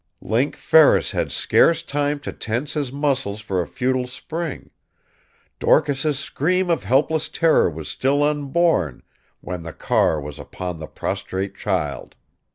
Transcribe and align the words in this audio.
Link 0.23 0.55
Ferris 0.55 1.11
had 1.11 1.31
scarce 1.31 1.83
time 1.83 2.19
to 2.21 2.33
tense 2.33 2.73
his 2.73 2.91
muscles 2.91 3.39
for 3.39 3.61
a 3.61 3.67
futile 3.67 4.07
spring 4.07 4.71
Dorcas's 5.59 6.17
scream 6.17 6.71
of 6.71 6.85
helpless 6.85 7.29
terror 7.29 7.69
was 7.69 7.87
still 7.89 8.23
unborn 8.23 9.03
when 9.41 9.61
the 9.61 9.73
car 9.73 10.19
was 10.19 10.39
upon 10.39 10.79
the 10.79 10.87
prostrate 10.87 11.53
child. 11.53 12.15